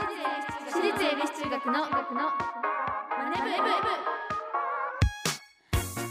[0.00, 2.18] 私立恵比寿中学のマネブ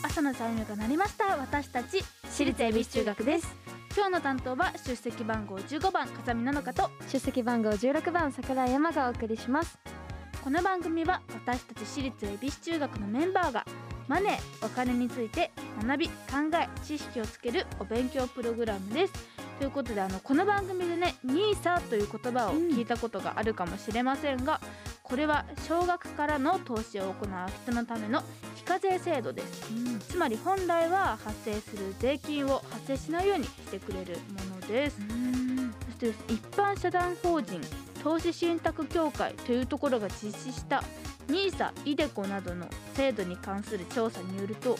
[0.03, 3.55] 朝のチャイムが鳴りました私たち私立恵比寿中学です。
[3.95, 6.91] 今日の担当は出席番号15番風見菜々香と。
[7.09, 9.77] 出席番号16番桜井山がお送りします。
[10.43, 13.65] この番組は私たち私立恵比寿中学のメンバーが
[14.09, 15.51] マネーお金について
[15.81, 16.13] 学び考
[16.61, 24.61] え知識をつけるお勉強プログラムですということであのこの番組でね NISA という言葉を聞いたことがあるかもしれませんが、
[25.01, 27.29] これは少額からの投資を行う
[27.63, 28.21] 人のための
[28.55, 29.71] 非課税制度です、
[30.09, 34.17] つまり本来は発生する税金を発生しないようにしてくれる
[34.49, 34.97] ものです、
[35.99, 37.59] そして一般社団法人
[38.03, 40.83] 投資信託協会というところが実施した
[41.27, 44.77] NISA、iDeCo などの制度に関する調査によると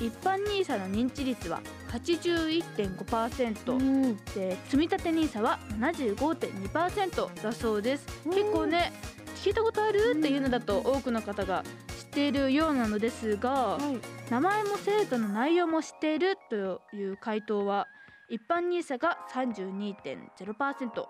[0.00, 1.60] 一般 NISA の認知率は
[1.90, 4.16] 81.5%、うん。
[4.34, 8.06] で積立 NISA は75.2%だそうです。
[8.24, 8.92] 結構ね
[9.36, 10.14] 聞いたことある？
[10.18, 11.64] っていうのだと多くの方が
[11.98, 13.98] 知っているようなのですがはい。
[14.30, 17.86] 名前も制度の内容も知っているという回答は
[18.30, 21.06] 一般 NISA が32.0%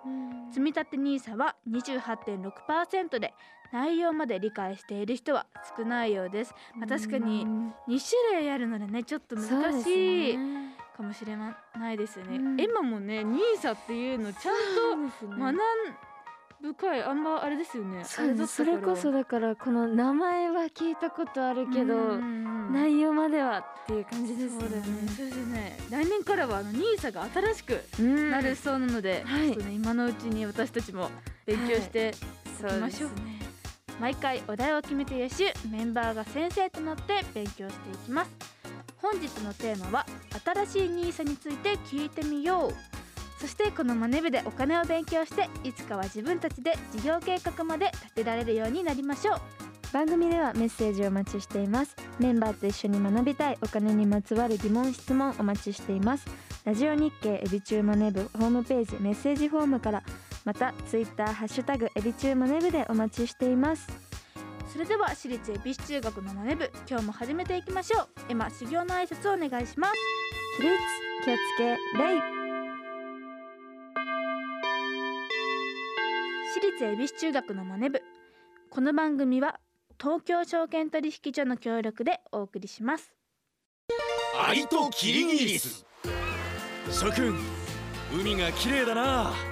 [0.50, 3.33] 積み立て NISA は28.6%で
[3.73, 7.98] 内容まで理解している人は少ないようです、まあ、確かにうん2
[8.31, 10.75] 種類あるのでねちょっとそうです難しいね。
[10.97, 15.31] かもしれないですよね、うんエマもね NISA っていうのちゃんそうですね。
[15.37, 15.56] と学ん
[16.62, 18.05] 深いあんまあれですよね。
[18.05, 18.56] そうです。
[18.56, 22.17] それこそだからこの名前は聞いたことあるけど、
[22.70, 25.77] 内容まではっていう感じですそうだよね。
[25.91, 28.31] 来年からはあの NISA が新しくうん。
[28.31, 29.47] なるそうなので、はい。
[29.48, 31.11] ちょっとね今のうちに私たちも
[31.47, 32.12] 勉強して
[32.61, 33.42] そいきましょう,、ね
[34.03, 38.33] 毎回お題を決めて予習メンバーが先生となって勉強していきます。
[39.00, 40.06] 本日のテーマは
[40.67, 43.41] 新しい NISA について聞いてみよう。
[43.41, 49.41] そしてこのマネ部でお金を勉強していつかは自分たちで事業計画まで立てられるようになりましょう。
[49.92, 51.95] 番組ではメッセージをお待ちしています。
[52.19, 56.27] メンバーと一緒に学びたいお金にまつわる疑問質問お待ちしています。
[56.64, 60.02] ラジオ日経エビチューマネブホームページメッセージフォームから
[60.45, 63.86] またツイッターハッシュタグエビチューマネブでお待ちしています。
[64.73, 68.08] それでは私立恵比寿中学のマネ部今日も始めていきましょう。
[68.30, 69.92] エマ修行の挨拶をお願いします。
[70.57, 70.75] 起立
[71.25, 71.79] 気をつけ礼
[76.55, 78.02] 私立恵比寿中学のマネ部
[78.70, 79.61] この番組は
[80.01, 83.13] 東京証券取引所の協力でお送りします。
[84.45, 85.85] アリとキリギリス。
[86.91, 87.39] 諸君
[88.13, 89.52] 海が綺麗だな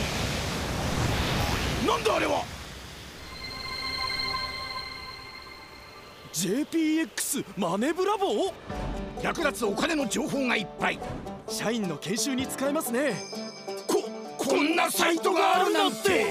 [1.91, 2.45] なんだあれは
[6.31, 8.53] ？JPX マネブラボ
[9.21, 10.99] 役立つお金の情報がいっぱい。
[11.49, 13.13] 社員の研修に使えますね。
[13.87, 14.03] こ
[14.37, 16.27] こんなサイトがあるなんて。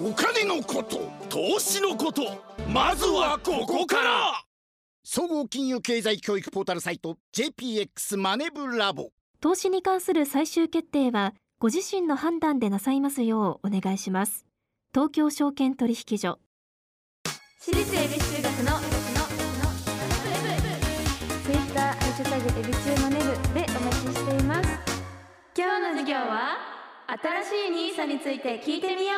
[0.00, 2.22] お金のこと投資のこと。
[2.68, 4.44] まずはここから。
[5.02, 9.10] 総合金融経済教育ポータルサイト JPX マネブラボ
[9.40, 14.43] 投資に関する最終決定はご自身の判断でなさいますようお願いします
[14.94, 16.38] 東京証券取引所。
[17.58, 18.78] 私立恵比寿中学の
[21.42, 24.68] ツイッターハッシュタグエビチューマネブでお待ちしています
[25.58, 26.58] 今日の授業は
[27.08, 29.14] 新しい NISA について聞いてみよ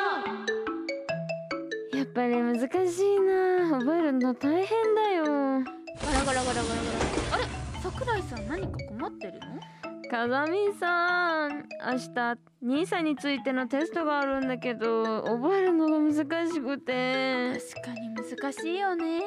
[1.92, 7.44] うやっぱり難しいな覚えるの大変だよガラガラガラガラガラあれ
[7.82, 11.68] 桜井さん何か困ってるの風見さん。
[11.84, 17.58] 明日兄さんについてのテストがあるんだけど覚えるのが難しくて。
[17.74, 19.20] 確かに難しいよね。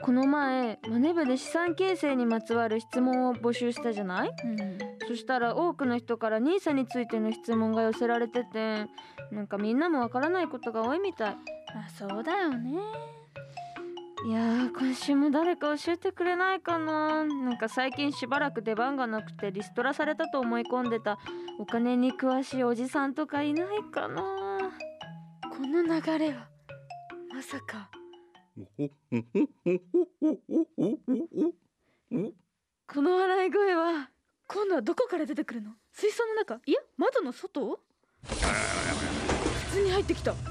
[0.00, 4.32] この前マネ部で資産形成にまつわる質問を募集したじゃない？
[4.44, 4.78] うん。
[5.06, 8.86] そしたら多くの人から NISA についての質問が寄せられてて
[9.30, 11.36] なんかみんなもわからないことが多いみたい。
[11.74, 12.78] まあそうだよね
[14.24, 17.24] いやー今週も誰か教えてくれないかな。
[17.24, 21.18] なんか最近しばらく出番がなくてリストラされたと思い込んでた。
[21.58, 24.22] お金に詳しいおじさんとかいないかな。
[25.50, 26.48] この流れは
[27.34, 27.90] まさか。
[32.86, 34.10] この笑い声は
[34.46, 37.80] 今度はどこから出てくるの水槽の中いや窓の外
[38.22, 38.36] 普
[39.72, 40.46] 通に入ってきた東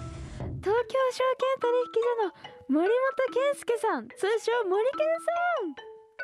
[0.64, 2.34] 京証券取引所の
[2.72, 2.90] 森本
[3.34, 4.08] 健介さん。
[4.08, 5.06] 通称森健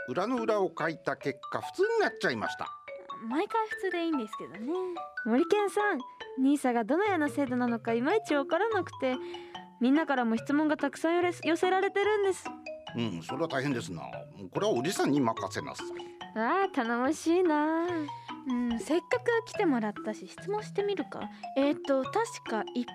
[0.08, 2.70] 裏の裏を書いた結果普通になっちゃいました。
[3.28, 4.60] 毎回普通でいいんですけどね。
[4.66, 5.98] さん森健さん
[6.42, 9.18] ニーサがどのような制度なのかいまいちわからなくて
[9.82, 12.46] みんなからも質問がたくさん寄せられてるんです。
[12.96, 14.04] うんそれは大変ですな。
[14.50, 15.88] これはおじさんに任せなさい。
[16.38, 17.88] あー頼もしいな
[18.48, 21.30] うんせっかく来てもらったし質問してみるか。
[21.58, 22.14] えっ、ー、と確
[22.50, 22.92] か一般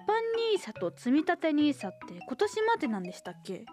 [0.54, 3.64] ニーサと積み立てニーサって今年までなんでしたっけ？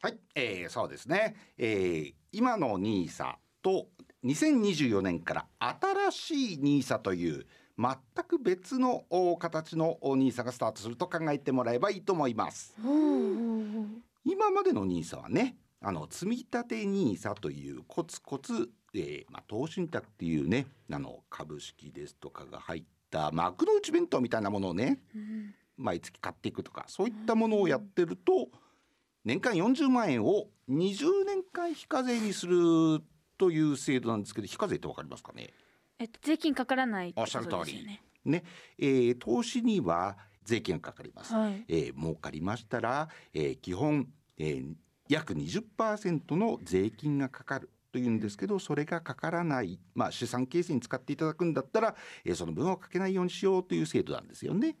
[0.00, 3.88] はい、えー、そうですね、えー、今の NISA と
[4.24, 7.46] 2024年から新しい NISA という
[7.78, 7.96] 全
[8.26, 12.74] く別のお形の NISA がスタートすると考えてもらえばいいと思います。
[14.24, 25.54] 今までの NISA はねあの積み立て NISA というコツコツ、えーまあ、投資信託っていうねあの株式ですとかが入った幕の内弁当みたいなものをねうん。
[25.76, 28.48] 毎月買っていくとかそういったものをやってると
[29.24, 33.02] 年間40万円を20年間非課税にする
[33.36, 35.50] という制度なんですけど非課税ってわかりますかね？
[35.98, 37.84] えっと税金かからないっておっしゃる通り。
[38.24, 38.44] ね、
[38.78, 41.64] えー投資には税金がかかります、はい。
[41.66, 44.06] えー儲かりましたら、えー基本、
[44.38, 44.74] えー
[45.08, 51.94] 約20%の税金がかかるというんですけどそれがかからない、まあ、資産形成に使っていただくんだったら、
[52.24, 54.74] えーその分をかけないようにしようという制度なんですよね。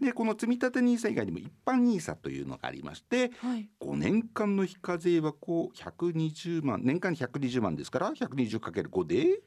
[0.00, 3.68] でこの積立 NISA 以外にも一般 NISA というのがありましてはい。
[3.80, 9.40] 5年間の非課税はこう120万年間に120万ですから 120×5 で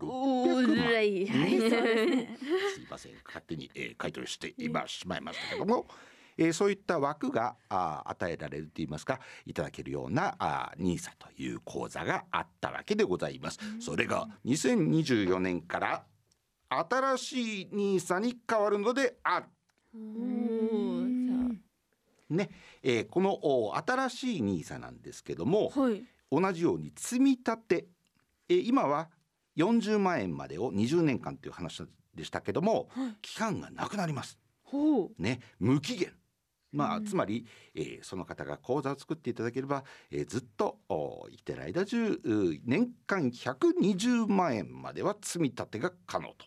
[0.00, 3.12] お600万はいすいません。
[3.26, 5.86] 勝手に、えー、回答して今しまいましたけども、
[6.42, 13.58] えーそういった枠があー与えられるといいますかいただけるようなあー NISA という口座があったわけでございます。
[13.80, 16.04] それが2024年から
[16.68, 19.46] 新しい NISA に変わるのである。
[22.30, 22.48] ね、
[22.82, 27.86] えーこのお新しい NISA なんですけどもはい同じように積み立て、
[28.48, 29.10] えー今は
[29.58, 31.84] 40万円までを20年間という話
[32.14, 34.38] でしたけども、はい期間がなくなります。
[35.18, 36.14] ね、無期限。
[36.72, 37.04] まあ、うん。
[37.04, 42.20] つまり、えーその方が口座を作っていただければ、えーずっとお生きてる間中
[42.64, 46.46] 年間120万円までは積み立てが可能と。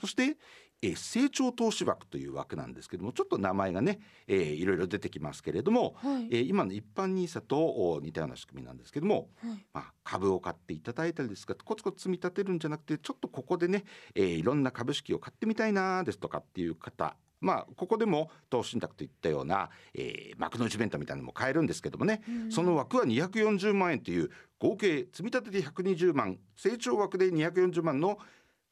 [0.00, 0.36] そして、
[0.80, 3.98] えー成長投資枠という枠なんですけどもちょっと名前がね、
[4.28, 6.26] えーいろいろ出てきますけれども、はい。
[6.30, 9.66] えー今の一般 NISA とお似たような仕組みなんですけども、はい。
[9.72, 13.84] まあ、株を買っていただいたりですがコツコツ積み立てるんじゃなくてちょっとここでね、
[14.14, 28.18] えーいろんな株式を買ってみたいなですとかっていう方まあここでも投資信託といったような、えー幕の内弁当みたいなのも買えるんですけどもね、その枠は240万円という合計積み立てで120万成長枠で240万の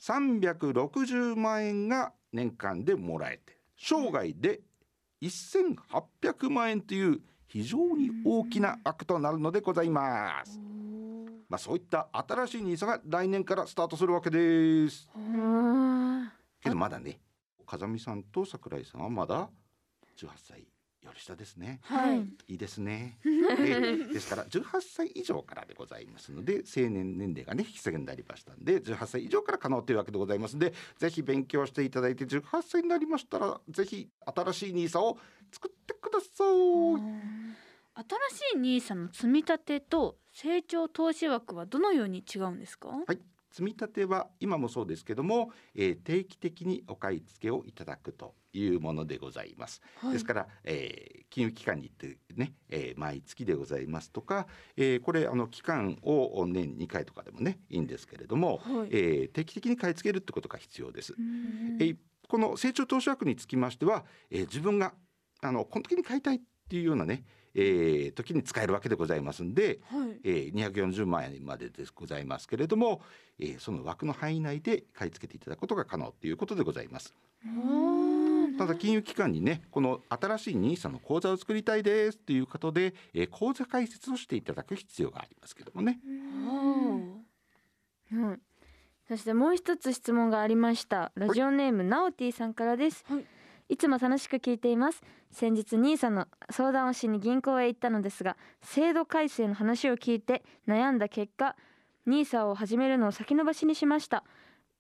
[0.01, 4.61] 360万円が年間でもらえて生涯で
[5.23, 10.61] 1800万円という非常に大きな枠となるのでございます。
[11.49, 15.09] まあそういった新しいニーサが来年からスタートするわけです。
[15.17, 16.31] うん
[16.61, 17.21] けどまだね、
[17.67, 19.49] 風見さんと桜井さんはまだ
[20.19, 20.61] 18歳
[21.03, 21.81] より下ですね。
[21.83, 23.19] はいいいですね。
[23.25, 35.19] えーですから18歳以上からでございますので成年年齢がね引き下げになりましたんで18歳以上から可能というわけでございますのでぜひ勉強していただいて18歳になりましたらぜひ新しいニーサを
[35.53, 37.57] 作ってください。
[37.99, 38.05] 新
[38.53, 42.89] しいニーサの積み立てと成長投資枠はどのように違うんですか？
[42.89, 43.19] はい、
[43.57, 49.81] 積み立ては今もそうですけども、えー定期的にお買い付けをいただくというものでございます。
[49.97, 54.47] はいですから、えー金融機関に行ってね、えー毎月でございますとか、
[54.77, 61.15] えーこれあの期間を年2回とかでもねいいんですけれども、はいえー定期的に買い付けるってことが必要です。
[61.19, 61.97] うんえー
[62.29, 64.93] この成長投資枠につきましては、えー自分が
[65.41, 67.25] あのこの時に買いたいっていうようなね、
[67.59, 70.21] えー時に使えるわけでございますんで、はい。
[70.25, 73.01] えー、240万円まででございますけれども、
[73.41, 77.15] えーその枠の範囲内で買い付けていただくことが可能ということでございます。
[78.59, 85.99] ただ金融機関にねこの新しい NISA の口座を作りたいですということで、えー口座開設をしていただく必要がありますけどもね。
[88.13, 88.41] うん、
[89.09, 91.11] そしてもう一つ質問がありました。
[91.17, 93.25] ラジオネームナオティさんからです、はい
[93.69, 95.03] いつも楽しく聞いています。
[95.33, 101.57] 先日ニーサの相談をしに銀行へ行ったのですが制度改正の話を聞いて悩んだ結果
[102.07, 104.25] ニーサを始めるのを先延ばしにしました。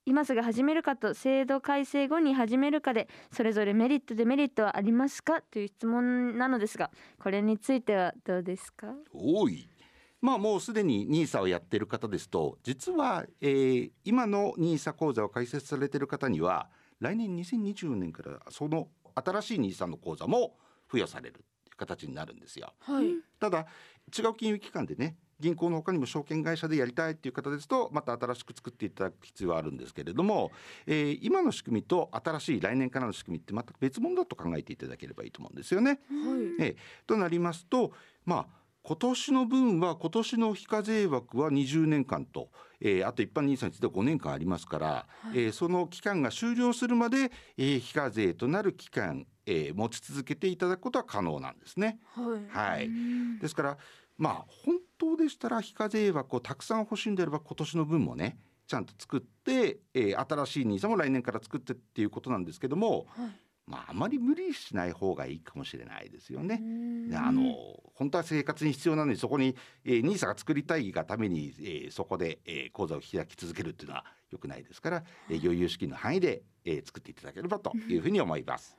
[0.08, 5.42] 今すぐ始めるかと制度改正後に始めるかでそれぞれメリットデメリットはありますか？
[5.42, 8.94] という質問なのですがこれについてはどうですか？
[9.12, 9.68] 多い。
[10.20, 16.68] まあもうすでに NISA をやっている方ですと実は、えー今の NISA 口座を開設されている方には
[17.00, 20.56] 来年2020年からその新しい NISA の口座も
[20.88, 21.44] 付与される
[21.76, 22.72] 形になるんですよ。
[22.80, 23.66] はいただ
[24.16, 30.50] 違う金融機関でね銀行の他にも証券会社でやりたいっていう方ですとまた新しく作っていただく必要はあるんですけれども、
[30.86, 36.00] えー今の仕組みと新しい来年からの仕組みって全く別物だと考えていただければいいと思うんですよね。
[36.58, 36.76] ええ
[37.06, 37.92] となりますと
[38.24, 42.50] まあ今年の分は今年の非課税枠は20年間と、
[42.80, 51.98] えーあと一般 NISA については5年間ありますから、えーその期間が終了するまで、えー非課税となる期間、えー持ち続けていただくことは可能なんですね。
[52.14, 52.76] はい。
[52.76, 52.88] はい、
[53.40, 53.78] ですから
[54.16, 58.38] まあ本当でしたら非課税枠をたくさん欲しいんであれば今年の分もね
[58.68, 63.06] ちゃんと作って、えー新しい NISA も来年から作ってっていうことなんですけども、
[63.66, 66.60] まああまり無理しない方がいいかもしれないですよね。
[67.08, 67.42] であの
[67.94, 78.76] 本当は生活に必要なのにそこに、えー、NISA が作りたいがために、えーそこで、えー口座を開き続けるっていうのは良くないですから、えー余裕資金の範囲で、えー作っていただければというふうに思います。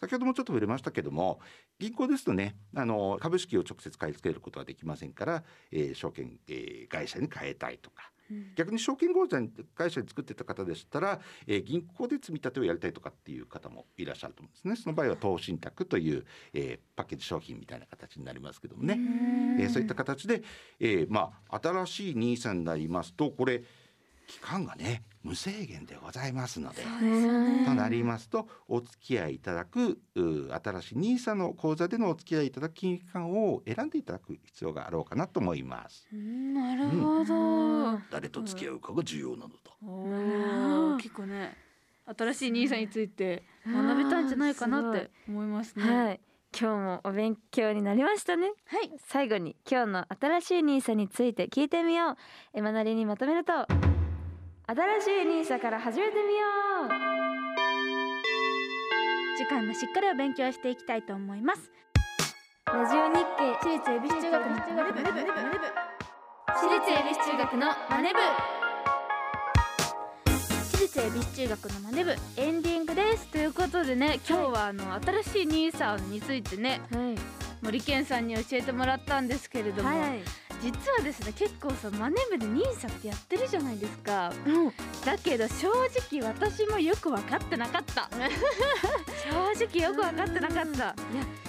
[0.00, 1.40] 先ほどもちょっと触れましたけども
[1.80, 5.42] 銀行ですとねあの株式を直接買い付けることはできませんから、
[5.72, 8.12] えー証券、えー会社に変えたいとか、
[8.56, 14.76] 逆に証券口座に会社に作ってた方でしたら、えー銀行で積み立てをやりたいとかっていう方もいらっしゃると思うんですね。
[14.76, 18.98] その場合は投信託という、えーパッケージ商品みたいな形になりますけどもね、
[19.60, 20.42] えーそういった形で、
[20.80, 23.62] えーまあ新しい NISA になりますとこれ
[24.28, 26.82] 期間がね無制限でございますので。
[27.66, 36.06] となりますとお付き合いいただくう新しい NISA の口座でのお付き合いいただく金融機関を選んでいただく必要があろうかなと思います。
[36.12, 41.56] なるほど、誰と付き合うかが重要なのだ結構ね
[42.16, 45.84] 新しい兄さんについて学べたんじゃないかなって思いますね。
[45.84, 46.20] はい。
[46.58, 48.52] 今日もお勉強になりましたね。
[48.66, 48.90] はい。
[49.06, 52.16] 最後に今日の新しいニーサについて聞いてみよう。
[52.54, 53.52] エマなりにまとめると
[54.70, 56.44] 新しいニーサから始めてみよ
[59.38, 61.72] 次回もしっかりお勉強していきたいと思います。
[62.70, 65.64] うラジオ日経私立恵比寿中学のマネ部。
[66.48, 68.18] 私立恵比寿中学のマネ部。
[70.76, 73.26] 私立恵比寿中学のマネ部エンディングです。
[73.28, 77.16] ということでね今日はあの新しいニーサについてねはい。
[77.62, 84.32] 森健さんに教えてもらったんですけれども、はい実はですね結構さマネ部でニーサってやってるじゃないですか。
[84.46, 84.72] うん。
[85.04, 85.68] だけど正
[86.10, 88.08] 直私もよく分かってなかった。
[89.54, 90.94] 正直よく分かってなかった。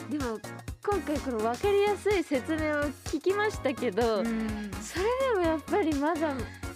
[0.09, 0.39] でも
[0.85, 4.71] 今回この分かりやすい説明を聞きましたけど、うん。
[4.81, 6.33] それでもやっぱりまだ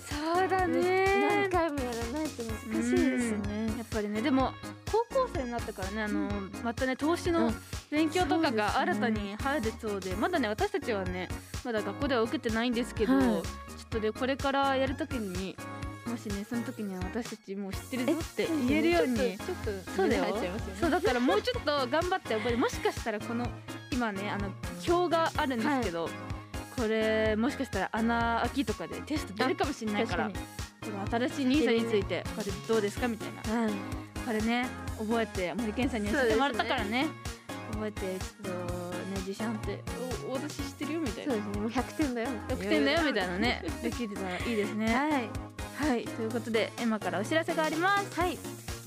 [0.10, 1.80] そうだね何回も
[2.42, 3.78] やらないと難しいですね。
[3.78, 4.52] やっぱりねでも
[4.92, 6.30] 高校生になってからねあの
[6.64, 7.56] またね投資のうん。
[7.92, 11.30] 勉強とかが新たに入るそうでまだね私たちはね
[11.64, 13.24] まだ学校では受けてないんですけど、はい。
[13.24, 13.42] ちょっ
[13.92, 15.56] とねこれからやるときに
[16.08, 19.38] もしねその時には私たちもう知ってるぞって言えるようにちょっ
[19.86, 20.24] とそうだよ。
[20.24, 20.78] 入っちゃいますよね。
[20.82, 23.48] そうだからもうちょっと頑張って覚えてもしかしたらこの
[23.92, 24.50] 今ねあの
[24.88, 26.10] 表があるんですけど、
[26.76, 30.32] これもしかしたら穴開きとかでテスト出るかもしれないから
[30.84, 33.74] この新しいニーサについてこれどうですかみたいなにはい。
[34.26, 34.68] これね
[35.00, 37.08] 覚えて森健さんに教えてもらったからね
[37.74, 38.58] 覚えてちょっとね
[39.28, 39.80] 自信あって
[40.30, 41.62] お私知ってるよみたいなそうですね。
[41.62, 42.30] もう100点だよ。
[42.50, 45.90] 100点だよみたいなね できてたらいいですねはい。
[45.90, 48.38] はいということでエマからお知らせがありますはい。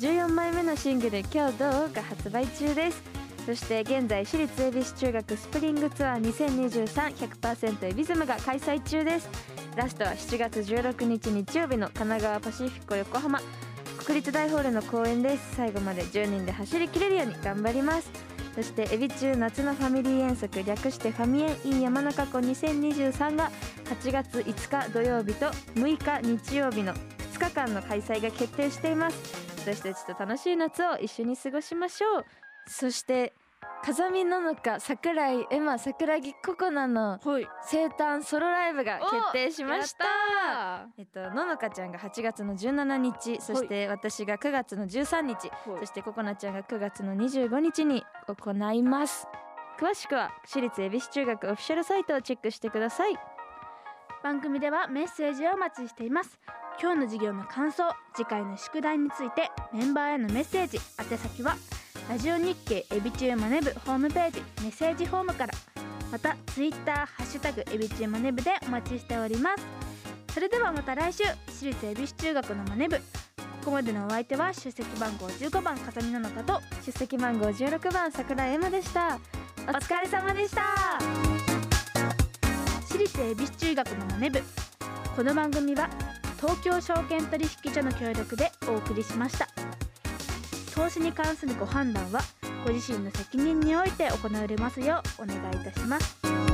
[0.00, 3.02] 14枚目のシングル「今日どう?」が発売中です
[3.46, 9.28] そして現在私立恵比寿中学スプリングツアー2023100%エビズムが開催中です。
[9.76, 13.40] ラストは7月16日日曜日の神奈川パシフィコ横浜。
[14.04, 15.54] 国立大ホールの公演です。
[15.54, 18.10] 最後まで10人で走り切れるように頑張ります。
[18.56, 23.52] そしてエビ中夏のファミリー遠足略してファミエン in 山中湖2023が
[23.84, 29.16] 8月5日土曜日と6日日曜日の2日間の開催が決定しています。
[29.60, 32.24] 私たちと楽しい夏を一緒に過ごしましょう。
[32.66, 33.32] そして
[33.82, 37.46] 風見ののか桜井エマ桜木ココナのはい。
[37.62, 40.88] 生誕ソロライブが決定しました。
[40.98, 49.28] えっとののかちゃんが8月の17日そして私が9月の13日そしてココナちゃんが9月の25日に行います。
[49.78, 53.16] 詳しくは私立恵比寿中学オフィシャルサイトをチェックしてください。
[54.24, 56.40] 番組ではメッセージをお待ちしています。
[56.80, 61.56] 今日の授業の感想次回の宿題についてメンバーへのメッセージ宛先は
[62.08, 65.54] ラジオ日経エビチューマネブホームページメッセージフォームから
[66.12, 69.66] またツイッターハッシュタグエビチューマネブでお待ちしております。
[70.32, 73.02] それではまた来週私立恵比寿中学のマネブこ
[73.64, 79.18] こまでのお相手は出席番号15番風見ののかと出席番号16番桜井エマでした。
[79.66, 81.00] お疲れ様でした。
[82.88, 84.40] 私立恵比寿中学のマネ部。
[85.16, 85.88] この番組は
[86.38, 89.48] 東京証券取引所の協力でお送りしました
[90.76, 92.20] 投資に関するご判断は
[92.66, 96.45] ご自身の責任において行われますようお願いいたします。